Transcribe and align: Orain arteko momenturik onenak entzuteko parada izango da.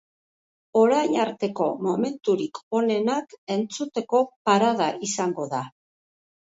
Orain 0.79 1.13
arteko 1.25 1.67
momenturik 1.89 2.63
onenak 2.81 3.39
entzuteko 3.59 4.27
parada 4.51 4.93
izango 5.11 5.49
da. 5.57 5.67